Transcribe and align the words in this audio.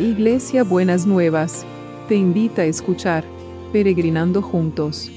Iglesia 0.00 0.64
Buenas 0.64 1.04
Nuevas, 1.04 1.66
te 2.08 2.14
invita 2.14 2.62
a 2.62 2.64
escuchar 2.64 3.22
Peregrinando 3.70 4.40
Juntos. 4.40 5.10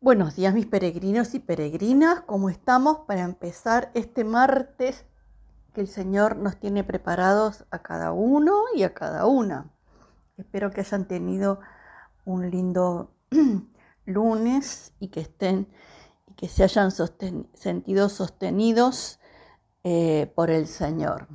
Buenos 0.00 0.34
días 0.34 0.54
mis 0.54 0.64
peregrinos 0.64 1.34
y 1.34 1.40
peregrinas, 1.40 2.22
¿cómo 2.22 2.48
estamos 2.48 3.00
para 3.00 3.24
empezar 3.24 3.90
este 3.92 4.24
martes 4.24 5.04
que 5.74 5.82
el 5.82 5.88
Señor 5.88 6.36
nos 6.36 6.56
tiene 6.56 6.84
preparados 6.84 7.66
a 7.70 7.80
cada 7.80 8.12
uno 8.12 8.62
y 8.74 8.84
a 8.84 8.94
cada 8.94 9.26
una? 9.26 9.66
Espero 10.38 10.70
que 10.70 10.80
hayan 10.80 11.06
tenido 11.06 11.60
un 12.24 12.50
lindo 12.50 13.10
lunes 14.08 14.92
y 14.98 15.08
que 15.08 15.20
estén 15.20 15.68
y 16.26 16.34
que 16.34 16.48
se 16.48 16.64
hayan 16.64 16.90
sentido 16.90 18.08
sostenidos 18.08 19.20
eh, 19.84 20.32
por 20.34 20.50
el 20.50 20.66
Señor. 20.66 21.28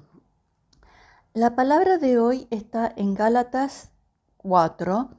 La 1.33 1.55
palabra 1.55 1.97
de 1.97 2.19
hoy 2.19 2.47
está 2.51 2.91
en 2.95 3.13
Gálatas 3.13 3.91
4 4.37 5.09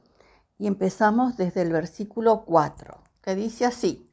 y 0.59 0.67
empezamos 0.67 1.35
desde 1.37 1.61
el 1.61 1.71
versículo 1.71 2.45
4, 2.45 2.97
que 3.21 3.35
dice 3.35 3.65
así, 3.65 4.09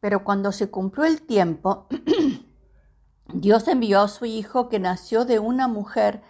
pero 0.00 0.24
cuando 0.24 0.52
se 0.52 0.70
cumplió 0.70 1.04
el 1.04 1.22
tiempo, 1.22 1.86
Dios 3.34 3.68
envió 3.68 4.00
a 4.00 4.08
su 4.08 4.24
Hijo 4.24 4.68
que 4.68 4.78
nació 4.78 5.24
de 5.24 5.38
una 5.38 5.68
mujer 5.68 6.22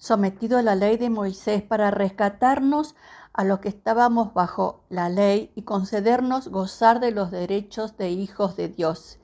sometido 0.00 0.56
a 0.56 0.62
la 0.62 0.76
ley 0.76 0.96
de 0.96 1.10
Moisés 1.10 1.62
para 1.62 1.90
rescatarnos 1.90 2.96
a 3.34 3.44
los 3.44 3.58
que 3.60 3.68
estábamos 3.68 4.32
bajo 4.32 4.80
la 4.88 5.10
ley 5.10 5.52
y 5.54 5.62
concedernos 5.62 6.48
gozar 6.48 7.00
de 7.00 7.10
los 7.10 7.30
derechos 7.30 7.98
de 7.98 8.08
hijos 8.08 8.56
de 8.56 8.68
Dios. 8.68 9.18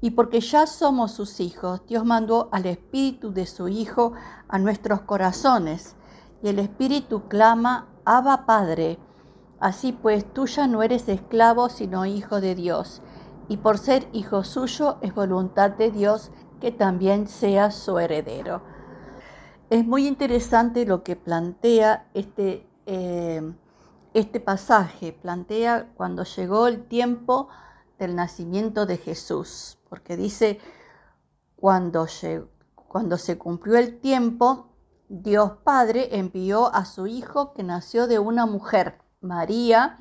Y 0.00 0.12
porque 0.12 0.40
ya 0.40 0.68
somos 0.68 1.10
sus 1.10 1.40
hijos, 1.40 1.82
Dios 1.88 2.04
mandó 2.04 2.48
al 2.52 2.66
Espíritu 2.66 3.32
de 3.32 3.44
su 3.44 3.66
Hijo 3.66 4.12
a 4.46 4.60
nuestros 4.60 5.00
corazones, 5.00 5.96
y 6.44 6.48
el 6.48 6.60
Espíritu 6.60 7.26
clama, 7.26 7.88
Abba 8.04 8.46
Padre. 8.46 9.00
Así 9.58 9.90
pues, 9.90 10.32
tú 10.32 10.46
ya 10.46 10.68
no 10.68 10.84
eres 10.84 11.08
esclavo, 11.08 11.68
sino 11.68 12.06
hijo 12.06 12.40
de 12.40 12.54
Dios, 12.54 13.02
y 13.48 13.56
por 13.56 13.78
ser 13.78 14.08
hijo 14.12 14.44
suyo 14.44 14.98
es 15.00 15.12
voluntad 15.12 15.72
de 15.72 15.90
Dios 15.90 16.30
que 16.60 16.70
también 16.70 17.26
seas 17.26 17.74
su 17.74 17.98
heredero. 17.98 18.77
Es 19.70 19.86
muy 19.86 20.06
interesante 20.06 20.86
lo 20.86 21.02
que 21.02 21.16
plantea 21.16 22.08
este 22.14 22.66
eh, 22.86 23.42
este 24.14 24.40
pasaje. 24.40 25.12
Plantea 25.12 25.92
cuando 25.94 26.24
llegó 26.24 26.66
el 26.66 26.84
tiempo 26.86 27.48
del 27.98 28.16
nacimiento 28.16 28.86
de 28.86 28.96
Jesús, 28.96 29.78
porque 29.88 30.16
dice, 30.16 30.60
cuando, 31.56 32.06
cuando 32.74 33.16
se 33.16 33.38
cumplió 33.38 33.76
el 33.76 34.00
tiempo, 34.00 34.68
Dios 35.08 35.52
Padre 35.64 36.16
envió 36.16 36.74
a 36.74 36.84
su 36.84 37.06
Hijo 37.06 37.52
que 37.54 37.62
nació 37.62 38.06
de 38.06 38.18
una 38.18 38.46
mujer, 38.46 38.98
María, 39.20 39.98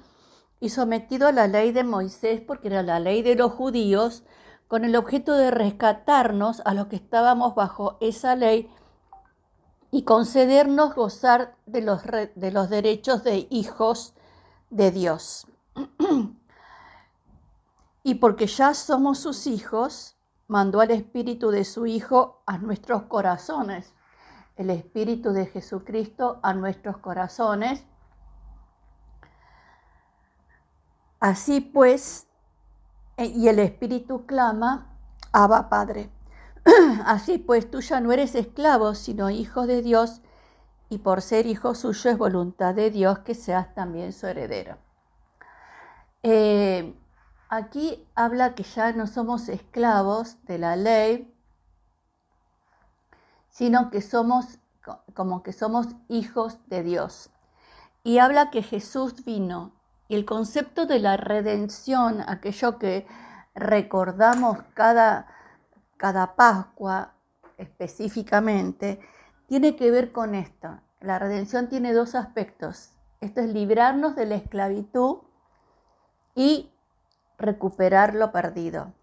y 0.59 0.69
sometido 0.69 1.27
a 1.27 1.31
la 1.31 1.47
ley 1.47 1.71
de 1.71 1.83
Moisés, 1.83 2.41
porque 2.41 2.67
era 2.67 2.83
la 2.83 2.99
ley 2.99 3.21
de 3.21 3.35
los 3.35 3.51
judíos, 3.51 4.23
con 4.67 4.83
el 4.83 4.95
objeto 4.95 5.33
de 5.33 5.49
rescatarnos 5.49 6.61
a 6.65 6.73
los 6.73 6.87
que 6.87 6.97
estábamos 6.97 7.55
bajo 7.55 7.97
esa 8.01 8.35
ley 8.35 8.69
y 9.91 10.03
concedernos 10.03 10.95
gozar 10.95 11.55
de 11.65 11.81
los, 11.81 12.03
de 12.03 12.51
los 12.51 12.69
derechos 12.69 13.23
de 13.23 13.47
hijos 13.49 14.13
de 14.69 14.91
Dios. 14.91 15.47
y 18.03 18.15
porque 18.15 18.47
ya 18.47 18.73
somos 18.73 19.19
sus 19.19 19.47
hijos, 19.47 20.15
mandó 20.47 20.81
al 20.81 20.91
Espíritu 20.91 21.51
de 21.51 21.65
su 21.65 21.85
Hijo 21.85 22.41
a 22.45 22.57
nuestros 22.57 23.03
corazones, 23.03 23.93
el 24.55 24.69
Espíritu 24.69 25.31
de 25.33 25.45
Jesucristo 25.45 26.39
a 26.41 26.53
nuestros 26.53 26.97
corazones. 26.97 27.83
Así 31.19 31.61
pues, 31.61 32.27
e, 33.17 33.25
y 33.25 33.47
el 33.47 33.59
Espíritu 33.59 34.25
clama, 34.25 34.93
Abba 35.31 35.69
Padre. 35.69 36.09
Así 37.05 37.37
pues, 37.37 37.69
tú 37.69 37.79
ya 37.81 38.01
no 38.01 38.11
eres 38.11 38.35
esclavo, 38.35 38.93
sino 38.95 39.29
hijo 39.29 39.67
de 39.67 39.81
Dios, 39.81 40.21
y 40.89 40.99
por 40.99 41.21
ser 41.21 41.45
hijo 41.45 41.75
suyo 41.75 42.11
es 42.11 42.17
voluntad 42.17 42.73
de 42.75 42.91
Dios 42.91 43.19
que 43.19 43.35
seas 43.35 43.73
también 43.73 44.13
su 44.13 44.27
heredero. 44.27 44.77
Eh, 46.23 46.93
aquí 47.49 48.05
habla 48.15 48.55
que 48.55 48.63
ya 48.63 48.91
no 48.93 49.07
somos 49.07 49.49
esclavos 49.49 50.37
de 50.45 50.57
la 50.57 50.75
ley, 50.75 51.33
sino 53.49 53.89
que 53.89 54.01
somos 54.01 54.59
como 55.13 55.43
que 55.43 55.51
somos 55.51 55.87
hijos 56.07 56.57
de 56.67 56.83
Dios. 56.83 57.29
Y 58.03 58.19
habla 58.19 58.51
que 58.51 58.63
Jesús 58.63 59.25
vino. 59.25 59.73
Y 60.07 60.15
el 60.15 60.23
concepto 60.23 60.85
de 60.85 60.99
la 60.99 61.17
redención, 61.17 62.23
aquello 62.25 62.77
que 62.77 63.05
recordamos 63.53 64.59
cada 64.73 65.27
cada 65.97 66.35
Pascua 66.35 67.13
específicamente, 67.57 68.99
tiene 69.47 69.75
que 69.75 69.91
ver 69.91 70.11
con 70.11 70.35
esto. 70.35 70.79
La 70.99 71.19
redención 71.19 71.69
tiene 71.69 71.93
dos 71.93 72.15
aspectos. 72.15 72.91
Esto 73.21 73.41
es 73.41 73.49
librarnos 73.49 74.15
de 74.15 74.25
la 74.25 74.35
esclavitud 74.35 75.17
y 76.35 76.71
recuperar 77.37 78.13
lo 78.15 78.31
perdido. 78.31 78.93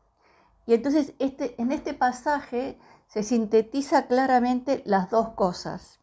Y 0.66 0.74
entonces 0.74 1.14
este, 1.18 1.60
en 1.60 1.72
este 1.72 1.94
pasaje 1.94 2.78
se 3.08 3.22
sintetiza 3.22 4.06
claramente 4.06 4.82
las 4.86 5.10
dos 5.10 5.30
cosas. 5.30 6.00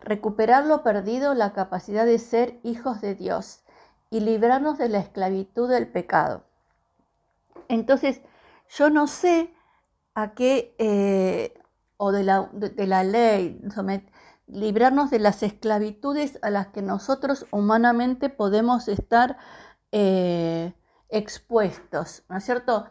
Recuperar 0.00 0.64
lo 0.64 0.82
perdido, 0.82 1.34
la 1.34 1.52
capacidad 1.52 2.06
de 2.06 2.18
ser 2.18 2.58
hijos 2.62 3.00
de 3.00 3.14
Dios 3.14 3.62
y 4.08 4.20
librarnos 4.20 4.78
de 4.78 4.88
la 4.88 4.98
esclavitud 4.98 5.68
del 5.68 5.86
pecado. 5.86 6.44
Entonces, 7.68 8.22
yo 8.70 8.90
no 8.90 9.06
sé 9.06 9.52
a 10.14 10.34
qué, 10.34 10.74
eh, 10.78 11.54
o 11.96 12.12
de 12.12 12.22
la, 12.22 12.48
de, 12.52 12.86
la 12.86 13.04
ley, 13.04 13.60
librarnos 14.46 15.10
de 15.10 15.18
las 15.18 15.42
esclavitudes 15.42 16.38
a 16.42 16.50
las 16.50 16.68
que 16.68 16.82
nosotros 16.82 17.46
humanamente 17.50 18.28
podemos 18.28 18.88
estar 18.88 19.36
eh, 19.92 20.72
expuestos, 21.08 22.24
¿no 22.28 22.38
es 22.38 22.44
cierto? 22.44 22.88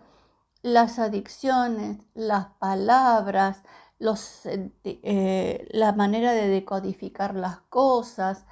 Las 0.61 0.99
adicciones, 0.99 1.97
las 2.13 2.47
palabras, 2.59 3.63
los, 3.99 4.41
eh, 4.45 5.67
la 5.71 5.93
manera 5.93 6.33
de 6.33 6.47
decodificar 6.47 7.35
las 7.35 7.61
cosas, 7.61 8.45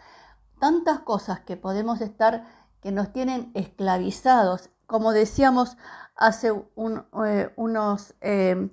tantas 0.60 1.00
cosas 1.00 1.42
que 1.42 1.58
podemos 1.58 2.02
estar 2.02 2.46
que 2.82 2.92
nos 2.92 3.12
tienen 3.12 3.52
esclavizados. 3.54 4.70
Como 4.86 5.12
decíamos 5.12 5.78
hace 6.18 6.50
eh, 6.50 7.54
unos 7.56 8.16
eh, 8.22 8.70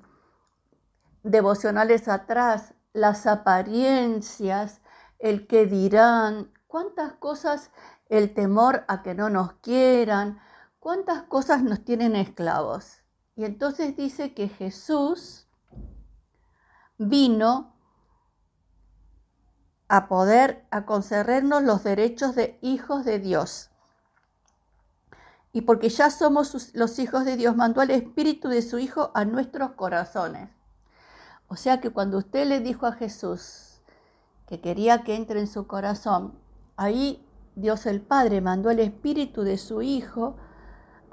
devocionales 1.22 2.08
atrás, 2.08 2.74
las 2.92 3.26
apariencias, 3.26 4.80
el 5.18 5.46
que 5.46 5.66
dirán, 5.66 6.52
cuántas 6.66 7.12
cosas, 7.14 7.70
el 8.08 8.34
temor 8.34 8.84
a 8.88 9.02
que 9.02 9.14
no 9.14 9.30
nos 9.30 9.52
quieran, 9.54 10.40
cuántas 10.80 11.22
cosas 11.24 11.62
nos 11.62 11.84
tienen 11.84 12.16
esclavos. 12.16 13.02
Y 13.36 13.44
entonces 13.44 13.96
dice 13.96 14.34
que 14.34 14.48
Jesús 14.48 15.48
vino 16.98 17.74
a 19.88 20.08
poder, 20.08 20.66
a 20.70 20.86
concedernos 20.86 21.62
los 21.62 21.84
derechos 21.84 22.34
de 22.34 22.58
hijos 22.62 23.04
de 23.04 23.18
Dios 23.18 23.70
y 25.54 25.60
porque 25.60 25.88
ya 25.88 26.10
somos 26.10 26.74
los 26.74 26.98
hijos 26.98 27.24
de 27.24 27.36
Dios, 27.36 27.54
mandó 27.54 27.80
al 27.80 27.92
Espíritu 27.92 28.48
de 28.48 28.60
su 28.60 28.80
Hijo 28.80 29.12
a 29.14 29.24
nuestros 29.24 29.70
corazones. 29.70 30.50
O 31.46 31.54
sea 31.54 31.80
que 31.80 31.90
cuando 31.90 32.18
usted 32.18 32.44
le 32.48 32.58
dijo 32.58 32.86
a 32.86 32.92
Jesús 32.92 33.80
que 34.48 34.60
quería 34.60 35.04
que 35.04 35.14
entre 35.14 35.38
en 35.38 35.46
su 35.46 35.68
corazón, 35.68 36.34
ahí 36.76 37.24
Dios 37.54 37.86
el 37.86 38.00
Padre 38.00 38.40
mandó 38.40 38.70
el 38.70 38.80
Espíritu 38.80 39.42
de 39.42 39.56
su 39.56 39.80
Hijo 39.80 40.34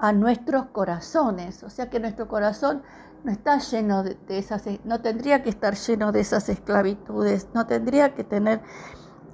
a 0.00 0.12
nuestros 0.12 0.66
corazones. 0.66 1.62
O 1.62 1.70
sea 1.70 1.88
que 1.88 2.00
nuestro 2.00 2.26
corazón 2.26 2.82
no 3.22 3.30
está 3.30 3.60
lleno 3.60 4.02
de, 4.02 4.18
esas, 4.26 4.64
no 4.82 5.00
tendría 5.00 5.44
que 5.44 5.50
estar 5.50 5.76
lleno 5.76 6.10
de 6.10 6.18
esas 6.18 6.48
esclavitudes, 6.48 7.46
no 7.54 7.68
tendría 7.68 8.16
que 8.16 8.24
tener, 8.24 8.60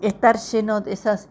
estar 0.03 0.37
lleno 0.37 0.83
de 0.83 0.93
esas 0.93 1.31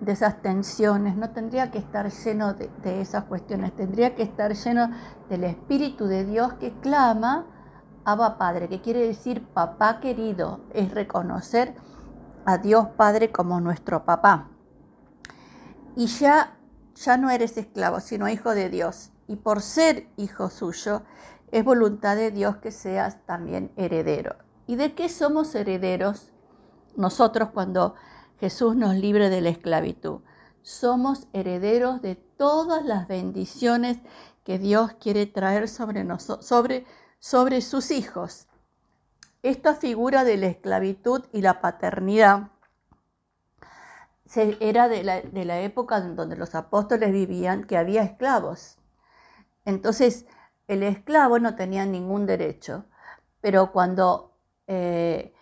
de 0.00 0.12
esas 0.12 0.42
tensiones, 0.42 1.16
no 1.16 1.30
tendría 1.30 1.70
que 1.70 1.78
estar 1.78 2.10
lleno 2.10 2.54
de, 2.54 3.00
esas 3.00 3.24
cuestiones, 3.24 3.74
tendría 3.74 4.14
que 4.14 4.22
estar 4.22 4.52
lleno 4.52 4.90
del 5.28 5.44
Espíritu 5.44 6.06
de 6.06 6.24
Dios 6.24 6.54
que 6.54 6.72
clama, 6.80 7.46
Abba 8.04 8.38
Padre, 8.38 8.68
que 8.68 8.80
quiere 8.80 9.06
decir 9.06 9.44
papá 9.46 10.00
querido, 10.00 10.60
es 10.72 10.92
reconocer 10.92 11.74
a 12.44 12.58
Dios 12.58 12.88
Padre 12.96 13.32
como 13.32 13.60
nuestro 13.60 14.04
papá. 14.04 14.48
Y 15.96 16.06
ya 16.06 16.56
ya 16.96 17.16
no 17.16 17.30
eres 17.30 17.56
esclavo, 17.56 18.00
sino 18.00 18.28
hijo 18.28 18.54
de 18.54 18.70
Dios. 18.70 19.10
Y 19.28 19.36
por 19.36 19.60
ser 19.60 20.08
hijo 20.16 20.50
suyo, 20.50 21.02
es 21.52 21.64
voluntad 21.64 22.16
de 22.16 22.30
Dios 22.30 22.56
que 22.56 22.72
seas 22.72 23.24
también 23.26 23.70
heredero. 23.76 24.36
¿Y 24.66 24.76
de 24.76 24.94
qué 24.94 25.08
somos 25.08 25.54
herederos 25.54 26.32
nosotros 26.96 27.50
cuando 27.52 27.94
Jesús 28.38 28.76
nos 28.76 28.94
libre 28.94 29.30
de 29.30 29.40
la 29.40 29.48
esclavitud? 29.50 30.20
Somos 30.62 31.28
herederos 31.32 32.02
de 32.02 32.16
todas 32.16 32.84
las 32.84 33.08
bendiciones 33.08 33.98
que 34.44 34.58
Dios 34.58 34.92
quiere 35.00 35.26
traer 35.26 35.68
sobre, 35.68 36.06
sobre, 36.40 36.84
sobre 37.18 37.60
sus 37.60 37.90
hijos. 37.90 38.46
Esta 39.42 39.74
figura 39.74 40.24
de 40.24 40.36
la 40.36 40.46
esclavitud 40.46 41.24
y 41.32 41.40
la 41.40 41.60
paternidad 41.60 42.50
era 44.60 44.88
de 44.88 45.04
la, 45.04 45.60
época 45.60 45.98
en 45.98 46.16
donde 46.16 46.36
los 46.36 46.54
apóstoles 46.54 47.12
vivían, 47.12 47.64
que 47.64 47.76
había 47.76 48.02
esclavos. 48.02 48.78
Entonces, 49.64 50.26
el 50.68 50.82
esclavo 50.82 51.38
no 51.38 51.54
tenía 51.54 51.86
ningún 51.86 52.26
derecho, 52.26 52.84
pero 53.40 53.72
cuando 53.72 54.36
eh, 54.66 55.32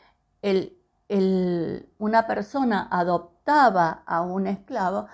una 1.08 2.26
persona 2.26 2.88
adoptaba 2.90 4.02
a 4.06 4.22
un 4.22 4.46
esclavo 4.46 5.06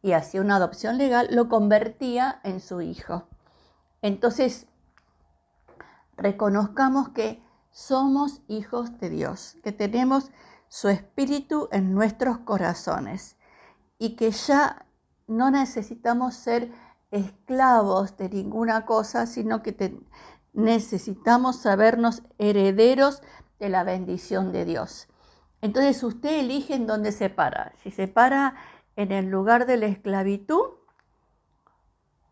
y 0.00 0.12
hacía 0.12 0.40
una 0.40 0.56
adopción 0.56 0.98
legal, 0.98 1.28
lo 1.30 1.48
convertía 1.48 2.40
en 2.42 2.60
su 2.60 2.80
hijo. 2.80 3.24
Entonces, 4.00 4.66
reconozcamos 6.16 7.10
que 7.10 7.42
somos 7.70 8.40
hijos 8.48 8.98
de 8.98 9.10
Dios, 9.10 9.56
que 9.62 9.72
tenemos 9.72 10.30
su 10.68 10.88
espíritu 10.88 11.68
en 11.70 11.94
nuestros 11.94 12.38
corazones 12.38 13.36
y 13.98 14.16
que 14.16 14.30
ya 14.30 14.86
no 15.26 15.50
necesitamos 15.50 16.34
ser 16.34 16.72
esclavos 17.10 18.16
de 18.16 18.28
ninguna 18.30 18.86
cosa, 18.86 19.26
sino 19.26 19.62
que 19.62 20.00
necesitamos 20.52 21.56
sabernos 21.60 22.22
herederos 22.38 23.22
de 23.62 23.68
la 23.68 23.84
bendición 23.84 24.50
de 24.50 24.64
Dios. 24.64 25.06
Entonces 25.60 26.02
usted 26.02 26.40
elige 26.40 26.74
en 26.74 26.88
dónde 26.88 27.12
se 27.12 27.30
para, 27.30 27.72
si 27.76 27.92
se 27.92 28.08
para 28.08 28.56
en 28.96 29.12
el 29.12 29.26
lugar 29.30 29.66
de 29.66 29.76
la 29.76 29.86
esclavitud 29.86 30.64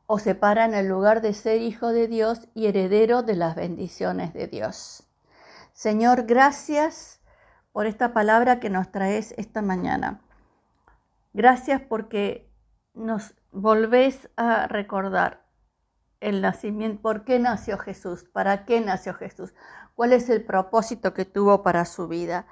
o 0.06 0.18
se 0.18 0.34
para 0.34 0.64
en 0.64 0.74
el 0.74 0.88
lugar 0.88 1.20
de 1.20 1.32
ser 1.32 1.62
hijo 1.62 1.92
de 1.92 2.08
Dios 2.08 2.48
y 2.52 2.66
heredero 2.66 3.22
de 3.22 3.36
las 3.36 3.54
bendiciones 3.54 4.34
de 4.34 4.48
Dios. 4.48 5.04
Señor, 5.72 6.24
gracias 6.24 7.20
por 7.70 7.86
esta 7.86 8.12
palabra 8.12 8.58
que 8.58 8.68
nos 8.68 8.90
traes 8.90 9.32
esta 9.38 9.62
mañana. 9.62 10.20
Gracias 11.32 11.80
porque 11.80 12.50
nos 12.92 13.34
volvés 13.52 14.28
a 14.34 14.66
recordar 14.66 15.44
el 16.20 16.40
nacimiento, 16.40 17.00
por 17.02 17.24
qué 17.24 17.38
nació 17.38 17.78
Jesús, 17.78 18.24
para 18.24 18.64
qué 18.64 18.80
nació 18.80 19.14
Jesús, 19.14 19.54
cuál 19.94 20.12
es 20.12 20.28
el 20.30 20.44
propósito 20.44 21.14
que 21.14 21.24
tuvo 21.24 21.62
para 21.62 21.84
su 21.84 22.08
vida. 22.08 22.46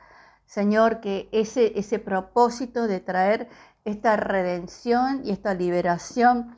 Señor, 0.47 1.01
que 1.01 1.29
ese, 1.33 1.79
ese 1.79 1.99
propósito 1.99 2.87
de 2.87 3.01
traer 3.01 3.49
esta 3.85 4.17
redención 4.17 5.23
y 5.25 5.31
esta 5.31 5.55
liberación 5.55 6.57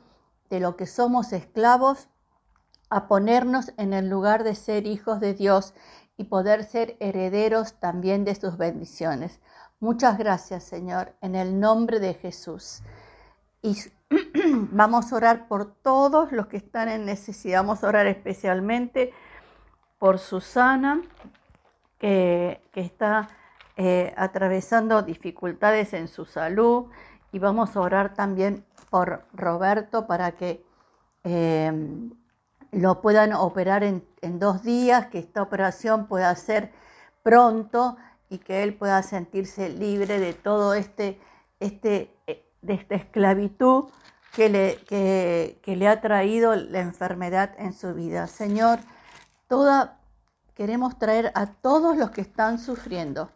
de 0.49 0.59
lo 0.59 0.75
que 0.75 0.85
somos 0.85 1.33
esclavos, 1.33 2.07
a 2.89 3.07
ponernos 3.07 3.71
en 3.77 3.93
el 3.93 4.09
lugar 4.09 4.43
de 4.43 4.53
ser 4.53 4.85
hijos 4.85 5.21
de 5.21 5.33
Dios 5.33 5.73
y 6.17 6.25
poder 6.25 6.65
ser 6.65 6.97
herederos 6.99 7.79
también 7.79 8.25
de 8.25 8.35
sus 8.35 8.57
bendiciones. 8.57 9.39
Muchas 9.79 10.17
gracias, 10.17 10.65
Señor, 10.65 11.15
en 11.21 11.35
el 11.35 11.59
nombre 11.59 11.99
de 11.99 12.13
Jesús. 12.13 12.81
vamos 14.71 15.11
a 15.11 15.15
orar 15.15 15.47
por 15.47 15.73
todos 15.75 16.31
los 16.31 16.47
que 16.47 16.57
están 16.57 16.89
en 16.89 17.05
necesidad. 17.05 17.59
Vamos 17.61 17.83
a 17.83 17.87
orar 17.87 18.07
especialmente 18.07 19.13
por 19.99 20.19
Susana, 20.19 21.01
que, 21.99 22.61
está 22.73 23.29
eh, 23.77 24.13
atravesando 24.17 25.01
dificultades 25.03 25.93
en 25.93 26.07
su 26.07 26.25
salud. 26.25 26.85
Y 27.31 27.39
vamos 27.39 27.75
a 27.75 27.81
orar 27.81 28.13
también 28.13 28.65
por 28.89 29.25
Roberto 29.33 30.07
para 30.07 30.33
que 30.33 30.65
em, 31.23 32.11
lo 32.71 33.01
puedan 33.01 33.33
operar 33.33 33.83
en, 33.83 34.03
en, 34.21 34.39
dos 34.39 34.63
días, 34.63 35.07
que 35.07 35.19
esta 35.19 35.41
operación 35.41 36.07
pueda 36.07 36.35
ser 36.35 36.71
pronto 37.23 37.95
y 38.29 38.39
que 38.39 38.63
él 38.63 38.73
pueda 38.73 39.01
sentirse 39.03 39.69
libre 39.69 40.19
de 40.19 40.33
todo 40.33 40.73
este, 40.73 41.19
este 41.59 42.13
eh, 42.27 42.45
de 42.61 42.73
esta 42.73 42.95
esclavitud 42.95 43.85
que 44.33 44.49
le, 44.49 44.77
que, 44.85 45.75
le 45.75 45.87
ha 45.87 46.01
traído 46.01 46.55
la 46.55 46.79
enfermedad 46.79 47.53
en 47.57 47.73
su 47.73 47.93
vida. 47.93 48.27
Señor, 48.27 48.79
toda, 49.47 49.99
queremos 50.55 50.97
traer 50.97 51.31
a 51.35 51.47
todos 51.47 51.97
los 51.97 52.11
que 52.11 52.21
están 52.21 52.59
sufriendo, 52.59 53.29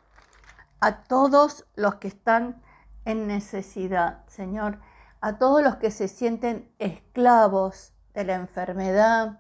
a 0.80 1.04
todos 1.04 1.66
los 1.76 1.96
que 1.96 2.08
están 2.08 2.62
en 3.04 3.28
necesidad, 3.28 4.26
Señor, 4.28 4.80
a 5.22 5.38
todos 5.38 5.62
los 5.62 5.76
que 5.78 5.92
se 5.92 6.08
sienten 6.08 6.72
esclavos 6.80 7.94
de 8.14 8.24
la 8.24 8.36
enfermedad, 8.36 9.40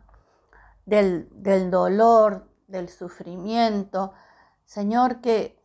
del, 0.86 1.30
del 1.32 1.72
dolor, 1.72 2.50
del 2.68 2.90
sufrimiento. 2.90 4.14
Señor, 4.66 5.22
que 5.22 5.64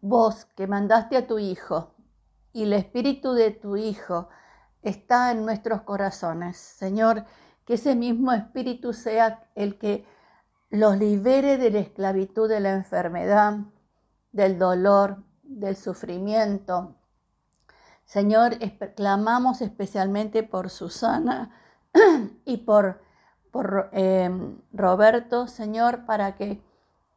vos 0.00 0.44
que 0.56 0.66
mandaste 0.66 1.16
a 1.16 1.26
tu 1.26 1.38
Hijo 1.38 1.94
y 2.52 2.62
el 2.62 2.74
espíritu 2.74 3.32
de 3.32 3.50
tu 3.50 3.76
Hijo 3.76 4.28
está 4.84 5.32
en 5.32 5.44
nuestros 5.44 5.82
corazones. 5.82 6.56
Señor, 6.56 7.24
que 7.64 7.74
ese 7.74 7.94
mismo 7.94 8.32
espíritu 8.32 8.92
sea 8.92 9.48
el 9.54 9.78
que 9.78 10.06
los 10.70 10.98
libere 10.98 11.56
de 11.56 11.70
la 11.70 11.78
esclavitud 11.80 12.48
de 12.48 12.60
la 12.60 12.72
enfermedad, 12.72 13.58
del 14.32 14.58
dolor, 14.58 15.22
del 15.42 15.76
sufrimiento. 15.76 16.94
Señor, 18.04 18.58
clamamos 18.96 19.60
especialmente 19.62 20.42
por 20.42 20.70
Susana 20.70 21.50
y 22.44 22.58
por, 22.58 23.00
por 23.50 23.88
eh, 23.92 24.30
Roberto, 24.72 25.46
Señor, 25.46 26.04
para 26.04 26.34
que 26.36 26.60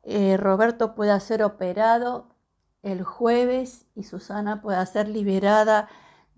eh, 0.04 0.38
Roberto 0.38 0.96
pueda 0.96 1.20
ser 1.20 1.44
operado 1.44 2.28
el 2.84 3.04
jueves 3.04 3.86
y 3.96 4.04
Susana 4.04 4.62
pueda 4.62 4.86
ser 4.86 5.10
liberada 5.10 5.90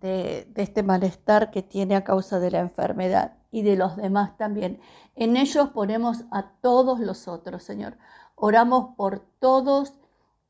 de, 0.01 0.51
este 0.56 0.84
malestar 0.84 1.51
que 1.51 1.62
tiene 1.63 1.96
a 1.96 2.03
causa 2.03 2.39
de 2.39 2.51
la 2.51 2.60
enfermedad 2.60 3.34
y 3.51 3.63
de 3.63 3.75
los 3.75 3.96
demás 3.96 4.38
también. 4.38 4.79
En 5.15 5.38
ellos 5.38 5.70
ponemos 5.70 6.25
a 6.32 6.51
todos 6.62 7.00
los 7.00 7.27
otros, 7.27 7.63
Señor. 7.63 7.98
Oramos 8.36 8.96
por 8.96 9.20
todos 9.39 9.94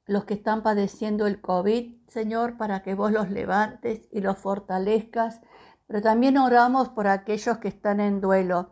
los 0.05 0.25
que 0.25 0.33
están 0.35 0.63
padeciendo 0.63 1.27
el 1.27 1.41
COVID, 1.41 1.95
Señor, 2.07 2.57
para 2.57 2.81
que 2.81 2.95
vos 2.95 3.11
los 3.11 3.29
levantes 3.29 4.07
y 4.11 4.21
los 4.21 4.37
fortalezcas. 4.37 5.41
Pero 5.87 6.01
también 6.01 6.37
oramos 6.37 6.89
por 6.89 7.07
aquellos 7.07 7.57
que 7.57 7.67
están 7.67 7.99
en 7.99 8.21
duelo, 8.21 8.71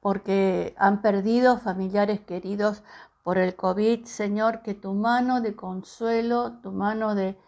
porque 0.00 0.74
han 0.78 1.00
perdido 1.00 1.58
familiares 1.58 2.20
queridos 2.20 2.82
por 3.22 3.38
el 3.38 3.54
COVID, 3.54 4.04
Señor, 4.04 4.62
que 4.62 4.74
tu 4.74 4.94
mano 4.94 5.40
de 5.40 5.54
consuelo, 5.54 6.54
tu 6.62 6.72
mano 6.72 7.14
de, 7.14 7.38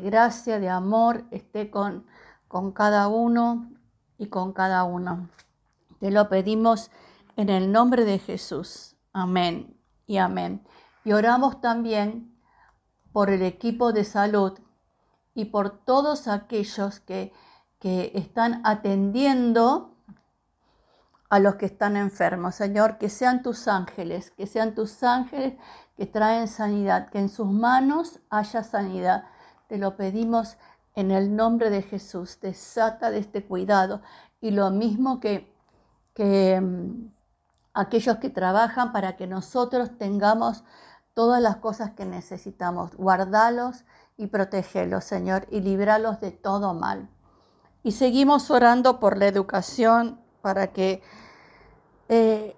gracia, 0.00 0.58
de 0.58 0.68
amor 0.68 1.24
esté 1.30 1.70
con, 1.70 2.06
con 2.48 2.72
cada 2.72 3.08
uno 3.08 3.70
y 4.18 4.26
con 4.26 4.52
cada 4.52 4.84
uno. 4.84 5.28
Te 6.00 6.10
lo 6.10 6.28
pedimos 6.28 6.90
en 7.36 7.48
el 7.48 7.72
nombre 7.72 8.04
de 8.04 8.18
Jesús. 8.18 8.96
Amén 9.12 9.76
y 10.06 10.18
amén. 10.18 10.62
Y 11.04 11.12
oramos 11.12 11.60
también 11.60 12.34
por 13.12 13.30
el 13.30 13.42
equipo 13.42 13.92
de 13.92 14.04
salud 14.04 14.58
y 15.34 15.46
por 15.46 15.70
todos 15.84 16.28
aquellos 16.28 17.00
que, 17.00 17.32
que 17.78 18.12
están 18.14 18.60
atendiendo 18.64 19.94
a 21.28 21.38
los 21.38 21.56
que 21.56 21.66
están 21.66 21.96
enfermos. 21.96 22.54
Señor, 22.54 22.98
que 22.98 23.08
sean 23.08 23.42
tus 23.42 23.66
ángeles, 23.66 24.30
que 24.30 24.46
sean 24.46 24.74
tus 24.74 25.02
ángeles 25.02 25.54
que 25.96 26.06
traen 26.06 26.48
sanidad, 26.48 27.08
que 27.08 27.18
en 27.18 27.28
sus 27.28 27.46
manos 27.46 28.20
haya 28.30 28.62
sanidad. 28.62 29.24
Te 29.68 29.78
lo 29.78 29.96
pedimos 29.96 30.56
en 30.94 31.10
el 31.10 31.34
nombre 31.34 31.70
de 31.70 31.82
Jesús. 31.82 32.38
Desata 32.40 33.10
de 33.10 33.18
este 33.18 33.44
cuidado. 33.44 34.02
Y 34.40 34.50
lo 34.50 34.70
mismo 34.70 35.20
que, 35.20 35.52
que 36.14 36.60
mm, 36.60 37.10
aquellos 37.72 38.18
que 38.18 38.30
trabajan 38.30 38.92
para 38.92 39.16
que 39.16 39.26
nosotros 39.26 39.96
tengamos 39.98 40.64
todas 41.14 41.40
las 41.40 41.56
cosas 41.56 41.92
que 41.92 42.04
necesitamos. 42.04 42.94
Guardalos 42.96 43.84
y 44.16 44.26
protegerlos, 44.26 45.04
Señor, 45.04 45.46
y 45.50 45.60
libralos 45.60 46.20
de 46.20 46.30
todo 46.30 46.74
mal. 46.74 47.08
Y 47.82 47.92
seguimos 47.92 48.50
orando 48.50 49.00
por 49.00 49.18
la 49.18 49.26
educación 49.26 50.20
para 50.42 50.68
que 50.68 51.02
eh, 52.08 52.56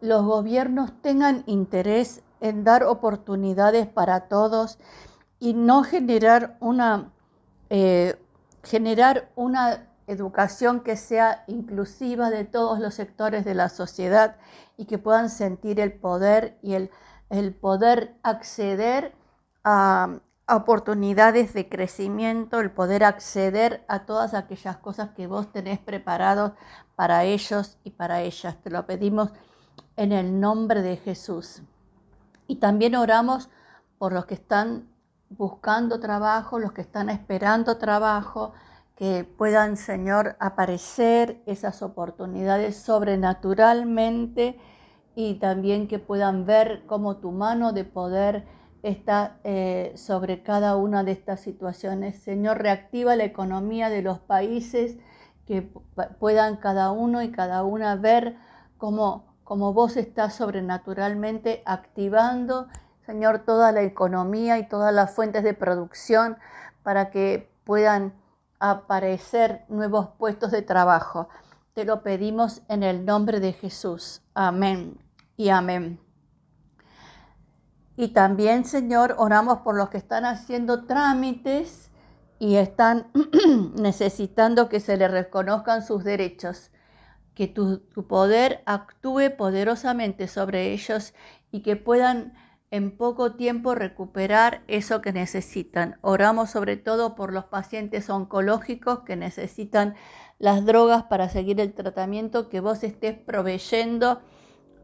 los 0.00 0.24
gobiernos 0.24 0.92
tengan 1.02 1.44
interés 1.46 2.22
en 2.40 2.64
dar 2.64 2.84
oportunidades 2.84 3.86
para 3.86 4.28
todos 4.28 4.78
y 5.40 5.54
no 5.54 5.82
generar 5.82 6.56
una, 6.60 7.10
eh, 7.70 8.14
generar 8.62 9.30
una 9.34 9.88
educación 10.06 10.80
que 10.80 10.96
sea 10.96 11.44
inclusiva 11.46 12.30
de 12.30 12.44
todos 12.44 12.78
los 12.78 12.94
sectores 12.94 13.44
de 13.44 13.54
la 13.54 13.68
sociedad 13.68 14.36
y 14.76 14.84
que 14.84 14.98
puedan 14.98 15.30
sentir 15.30 15.80
el 15.80 15.92
poder 15.92 16.58
y 16.62 16.74
el, 16.74 16.90
el 17.30 17.54
poder 17.54 18.14
acceder 18.22 19.14
a, 19.64 20.20
oportunidades 20.48 21.54
de 21.54 21.68
crecimiento, 21.68 22.58
el 22.58 22.72
poder 22.72 23.04
acceder 23.04 23.84
a 23.86 24.04
todas 24.04 24.34
aquellas 24.34 24.78
cosas 24.78 25.10
que 25.10 25.28
vos 25.28 25.52
tenés 25.52 25.78
preparados 25.78 26.52
para 26.96 27.22
ellos 27.22 27.78
y 27.84 27.90
para 27.90 28.22
ellas. 28.22 28.56
Te 28.60 28.70
lo 28.70 28.84
pedimos 28.84 29.30
en 29.96 30.10
el 30.10 30.40
nombre 30.40 30.82
de 30.82 30.96
Jesús. 30.96 31.62
Y 32.48 32.56
también 32.56 32.96
oramos 32.96 33.48
por 33.98 34.12
los 34.12 34.26
que 34.26 34.34
están 34.34 34.89
buscando 35.30 36.00
trabajo, 36.00 36.58
los 36.58 36.72
que 36.72 36.82
están 36.82 37.08
esperando 37.08 37.78
trabajo, 37.78 38.52
que 38.96 39.24
puedan, 39.24 39.78
Señor, 39.78 40.36
aparecer 40.40 41.40
esas 41.46 41.80
oportunidades 41.82 42.76
sobrenaturalmente 42.76 44.58
y 45.14 45.34
también 45.36 45.88
que 45.88 45.98
puedan 45.98 46.44
ver 46.44 46.84
cómo 46.86 47.16
tu 47.16 47.32
mano 47.32 47.72
de 47.72 47.84
poder 47.84 48.44
está 48.82 49.38
eh, 49.44 49.92
sobre 49.96 50.42
cada 50.42 50.76
una 50.76 51.04
de 51.04 51.12
estas 51.12 51.40
situaciones. 51.40 52.22
Señor, 52.22 52.58
reactiva 52.58 53.16
la 53.16 53.24
economía 53.24 53.88
de 53.88 54.02
los 54.02 54.18
países, 54.18 54.98
que 55.46 55.62
puedan 56.18 56.56
cada 56.56 56.90
uno 56.90 57.22
y 57.22 57.32
cada 57.32 57.64
una 57.64 57.96
ver 57.96 58.36
cómo, 58.78 59.34
cómo 59.44 59.72
vos 59.72 59.96
estás 59.96 60.34
sobrenaturalmente 60.34 61.62
activando, 61.66 62.68
Señor, 63.10 63.40
toda 63.40 63.72
la 63.72 63.82
economía 63.82 64.58
y 64.58 64.68
todas 64.68 64.94
las 64.94 65.12
fuentes 65.12 65.42
de 65.42 65.52
producción 65.52 66.38
para 66.84 67.10
que 67.10 67.50
puedan 67.64 68.14
aparecer 68.60 69.64
nuevos 69.68 70.10
puestos 70.16 70.52
de 70.52 70.62
trabajo. 70.62 71.28
Te 71.74 71.84
lo 71.84 72.04
pedimos 72.04 72.62
en 72.68 72.84
el 72.84 73.04
nombre 73.04 73.40
de 73.40 73.52
Jesús. 73.52 74.22
Amén 74.34 74.96
y 75.36 75.48
amén. 75.48 75.98
Y 77.96 78.12
también, 78.12 78.64
Señor, 78.64 79.16
oramos 79.18 79.58
por 79.62 79.74
los 79.74 79.88
que 79.88 79.98
están 79.98 80.24
haciendo 80.24 80.84
trámites 80.84 81.90
y 82.38 82.54
están 82.54 83.10
necesitando 83.74 84.68
que 84.68 84.78
se 84.78 84.96
les 84.96 85.10
reconozcan 85.10 85.84
sus 85.84 86.04
derechos. 86.04 86.70
Que 87.34 87.48
tu, 87.48 87.82
poder 88.06 88.62
actúe 88.66 89.36
poderosamente 89.36 90.28
sobre 90.28 90.72
ellos 90.72 91.12
y 91.50 91.62
que 91.62 91.74
puedan 91.74 92.34
en 92.70 92.96
poco 92.96 93.32
tiempo 93.32 93.74
recuperar 93.74 94.62
eso 94.68 95.00
que 95.00 95.12
necesitan. 95.12 95.98
Oramos 96.02 96.50
sobre 96.50 96.76
todo 96.76 97.16
por 97.16 97.32
los 97.32 97.44
pacientes 97.46 98.08
oncológicos 98.08 99.00
que 99.00 99.16
necesitan 99.16 99.94
las 100.38 100.64
drogas 100.64 101.04
para 101.04 101.28
seguir 101.28 101.60
el 101.60 101.74
tratamiento, 101.74 102.48
que 102.48 102.60
vos 102.60 102.82
estés 102.84 103.18
proveyendo 103.18 104.20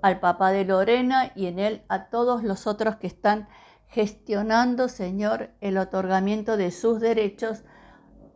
al 0.02 0.21
papá 0.21 0.50
de 0.50 0.64
Lorena 0.64 1.33
y 1.35 1.47
en 1.47 1.59
él 1.59 1.83
a 1.88 2.11
todos 2.11 2.43
los 2.43 2.66
otros 2.66 2.97
que 2.97 3.07
están 3.07 3.49
gestionando, 3.88 4.88
Señor, 4.88 5.50
el 5.61 5.78
otorgamiento 5.78 6.57
de 6.57 6.73
sus 6.73 7.00
derechos 7.00 7.62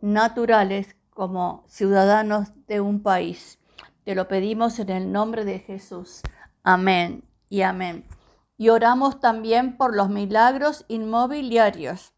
naturales 0.01 0.95
como 1.13 1.65
ciudadanos 1.67 2.49
de 2.67 2.81
un 2.81 3.03
país. 3.03 3.59
Te 4.05 4.15
lo 4.15 4.27
pedimos 4.27 4.79
en 4.79 4.89
el 4.89 5.11
nombre 5.11 5.45
de 5.45 5.59
Jesús. 5.59 6.21
Amén 6.63 7.23
y 7.49 7.61
amén. 7.61 8.05
Y 8.61 8.69
oramos 8.69 9.19
también 9.19 9.75
por 9.75 9.95
los 9.95 10.09
milagros 10.09 10.85
inmobiliarios 10.87 12.13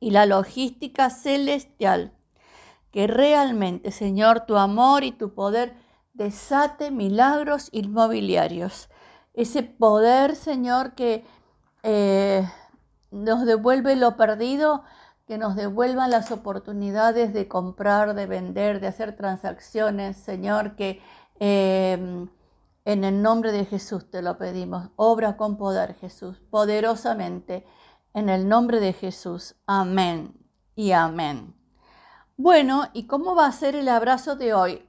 y 0.00 0.12
la 0.12 0.24
logística 0.24 1.10
celestial. 1.10 2.14
Que 2.90 3.06
realmente, 3.06 3.90
Señor, 3.90 4.46
tu 4.46 4.56
amor 4.56 5.04
y 5.04 5.12
tu 5.12 5.34
poder 5.34 5.74
desate 6.14 6.90
milagros 6.90 7.68
inmobiliarios. 7.70 8.88
Ese 9.34 9.62
poder, 9.62 10.36
Señor, 10.36 10.94
que 10.94 11.26
eh, 11.82 12.48
nos 13.10 13.44
devuelve 13.44 13.94
lo 13.94 14.16
perdido, 14.16 14.84
que 15.26 15.36
nos 15.36 15.54
devuelvan 15.54 16.10
las 16.10 16.30
oportunidades 16.30 17.34
de 17.34 17.46
comprar, 17.46 18.14
de 18.14 18.24
vender, 18.24 18.80
de 18.80 18.86
hacer 18.86 19.16
transacciones, 19.16 20.16
Señor, 20.16 20.76
que 20.76 21.02
em, 21.40 22.26
en 22.88 23.04
el 23.04 23.20
nombre 23.20 23.52
de 23.52 23.66
Jesús 23.66 24.10
te 24.10 24.22
lo 24.22 24.38
pedimos. 24.38 24.88
Obra 24.96 25.36
con 25.36 25.58
poder, 25.58 25.96
Jesús, 25.96 26.40
poderosamente, 26.48 27.66
en 28.14 28.30
el 28.30 28.48
nombre 28.48 28.80
de 28.80 28.94
Jesús. 28.94 29.56
Amén 29.66 30.32
y 30.74 30.92
amén. 30.92 31.54
Bueno, 32.38 32.88
¿y 32.94 33.06
cómo 33.06 33.34
va 33.34 33.44
a 33.44 33.52
ser 33.52 33.76
el 33.76 33.90
abrazo 33.90 34.36
de 34.36 34.54
hoy? 34.54 34.88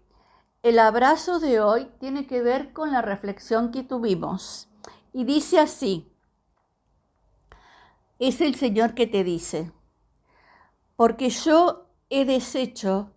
El 0.63 0.79
abrazo 0.79 1.41
de 1.41 1.60
hoy 1.60 1.91
tiene 2.00 2.25
que 2.25 2.41
ver 2.41 2.72
con 2.72 2.94
la 2.94 3.01
reflexión 3.01 3.70
que 3.70 3.84
tuvimos 3.84 4.70
y 5.12 5.25
dice 5.25 5.60
así, 5.60 6.10
es 8.18 8.39
el 8.39 8.56
Señor 8.56 8.94
que 8.94 9.08
te 9.08 9.25
dice, 9.25 9.74
porque 10.96 11.29
yo 11.32 11.89
he 12.10 12.24
deshecho 12.24 13.12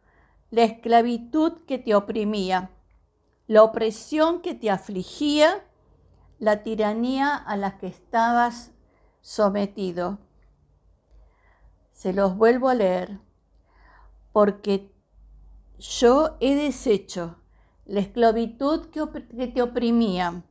la 0.51 0.65
esclavitud 0.65 1.65
que 1.69 1.79
te 1.79 1.95
oprimía, 1.95 2.73
la 3.53 3.65
opresión 3.65 4.41
que 4.41 4.55
te 4.55 4.71
afligía, 4.71 5.63
la 6.39 6.63
tiranía 6.63 7.35
a 7.37 7.55
la 7.59 7.77
que 7.77 7.87
estabas 7.87 8.71
sometido. 9.21 10.21
Se 11.93 12.15
los 12.15 12.35
vuelvo 12.35 12.71
a 12.71 12.75
leer, 12.75 13.21
porque 14.33 14.91
yo 15.79 16.39
he 16.41 16.55
deshecho 16.55 17.37
la 17.85 18.01
esclavitud 18.01 18.87
que, 18.87 19.47
te 19.49 19.61
oprimía, 19.61 20.43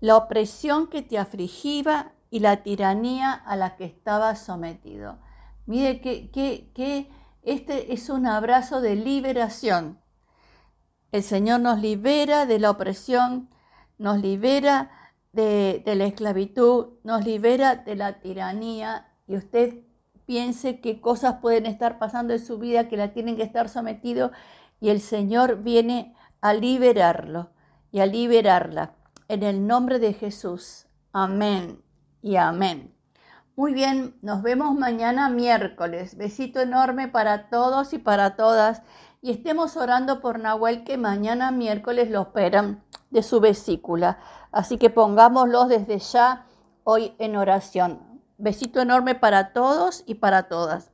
la 0.00 0.16
opresión 0.16 0.88
que 0.88 1.02
te 1.02 1.18
afligía 1.18 2.16
y 2.30 2.40
la 2.40 2.64
tiranía 2.64 3.32
a 3.32 3.54
la 3.54 3.76
que 3.76 3.84
estabas 3.84 4.44
sometido. 4.44 5.18
Mire 5.66 6.00
que, 6.00 6.32
que, 6.32 7.08
este 7.42 7.92
es 7.92 8.10
un 8.10 8.26
abrazo 8.26 8.80
de 8.80 8.96
liberación. 8.96 10.00
El 11.14 11.22
Señor 11.22 11.60
nos 11.60 11.80
libera 11.80 12.44
de 12.44 12.58
la 12.58 12.72
opresión, 12.72 13.48
nos 13.98 14.20
libera 14.20 14.90
de, 15.32 15.80
la 15.86 16.06
esclavitud, 16.06 16.94
nos 17.04 17.24
libera 17.24 17.76
de 17.76 17.94
la 17.94 18.18
tiranía. 18.18 19.06
Y 19.28 19.36
usted 19.36 19.84
piense 20.26 20.80
qué 20.80 21.00
cosas 21.00 21.36
pueden 21.40 21.66
estar 21.66 22.00
pasando 22.00 22.32
en 22.32 22.44
su 22.44 22.58
vida 22.58 22.88
que 22.88 22.96
la 22.96 23.12
tienen 23.12 23.36
que 23.36 23.44
estar 23.44 23.68
sometido 23.68 24.32
y 24.80 24.88
el 24.88 25.00
Señor 25.00 25.62
viene 25.62 26.16
a 26.40 26.52
liberarlo 26.52 27.52
y 27.92 28.00
a 28.00 28.06
liberarla. 28.06 28.96
En 29.28 29.44
el 29.44 29.68
nombre 29.68 30.00
de 30.00 30.14
Jesús. 30.14 30.88
Amén 31.12 31.80
y 32.22 32.34
amén. 32.34 32.92
Muy 33.54 33.72
bien, 33.72 34.16
nos 34.20 34.42
vemos 34.42 34.74
mañana 34.74 35.28
miércoles. 35.28 36.16
Besito 36.16 36.60
enorme 36.60 37.06
para 37.06 37.50
todos 37.50 37.92
y 37.92 37.98
para 37.98 38.34
todas. 38.34 38.82
Y 39.24 39.30
estemos 39.30 39.78
orando 39.78 40.20
por 40.20 40.38
Nahuel 40.38 40.84
que 40.84 40.98
mañana 40.98 41.50
miércoles 41.50 42.10
lo 42.10 42.20
operan 42.20 42.84
de 43.08 43.22
su 43.22 43.40
vesícula. 43.40 44.18
Así 44.52 44.76
que 44.76 44.90
pongámoslos 44.90 45.70
desde 45.70 45.98
ya 45.98 46.44
hoy 46.82 47.14
en 47.18 47.34
oración. 47.36 48.20
Besito 48.36 48.82
enorme 48.82 49.14
para 49.14 49.54
todos 49.54 50.02
y 50.04 50.16
para 50.16 50.42
todas. 50.48 50.90